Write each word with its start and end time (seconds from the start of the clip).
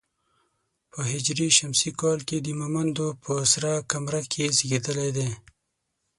په 0.91 0.99
هـ 1.09 1.17
ش 1.79 1.81
کال 2.01 2.19
د 2.43 2.47
مومندو 2.59 3.07
په 3.23 3.31
سره 3.51 3.71
کمره 3.91 4.21
کې 4.31 4.43
زېږېدلی 4.57 5.09
دی. 5.17 5.29